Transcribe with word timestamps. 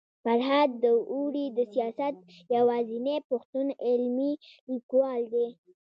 فرهاد 0.23 0.69
داوري 0.83 1.45
د 1.57 1.59
سياست 1.73 2.15
يوازنی 2.55 3.17
پښتون 3.29 3.67
علمي 3.85 4.31
ليکوال 4.71 5.21
دی 5.33 5.47